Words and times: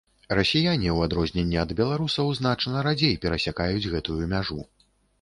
Расіяне, 0.37 0.89
у 0.95 1.03
адрозненне 1.07 1.59
ад 1.65 1.75
беларусаў, 1.81 2.33
значна 2.41 2.85
радзей 2.91 3.15
перасякаюць 3.27 3.89
гэтую 3.97 4.21
мяжу. 4.37 4.63